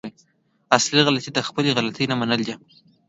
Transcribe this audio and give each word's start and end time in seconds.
اصلي 0.77 0.99
غلطي 1.07 1.29
د 1.33 1.39
خپلې 1.47 1.69
غلطي 1.77 2.03
نه 2.11 2.15
منل 2.19 2.41
دي. 2.47 2.55